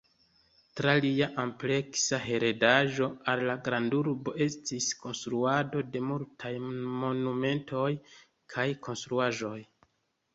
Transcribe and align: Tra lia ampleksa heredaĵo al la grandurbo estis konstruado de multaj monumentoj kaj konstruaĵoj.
Tra 0.77 0.93
lia 1.03 1.25
ampleksa 1.41 2.19
heredaĵo 2.21 3.09
al 3.33 3.41
la 3.49 3.55
grandurbo 3.67 4.33
estis 4.45 4.87
konstruado 5.03 5.83
de 5.97 6.01
multaj 6.07 6.51
monumentoj 6.95 7.87
kaj 8.55 8.67
konstruaĵoj. 8.89 9.57